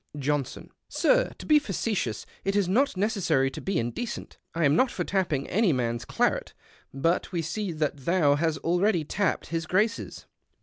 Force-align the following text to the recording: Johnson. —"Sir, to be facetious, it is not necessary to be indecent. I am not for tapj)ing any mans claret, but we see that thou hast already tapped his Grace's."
Johnson. 0.17 0.71
—"Sir, 0.89 1.31
to 1.37 1.45
be 1.45 1.59
facetious, 1.59 2.25
it 2.43 2.55
is 2.55 2.67
not 2.67 2.97
necessary 2.97 3.51
to 3.51 3.61
be 3.61 3.77
indecent. 3.77 4.39
I 4.55 4.65
am 4.65 4.75
not 4.75 4.89
for 4.89 5.03
tapj)ing 5.05 5.45
any 5.47 5.71
mans 5.71 6.05
claret, 6.05 6.55
but 6.91 7.31
we 7.31 7.43
see 7.43 7.71
that 7.73 7.97
thou 7.97 8.33
hast 8.33 8.57
already 8.63 9.03
tapped 9.05 9.49
his 9.49 9.67
Grace's." 9.67 10.25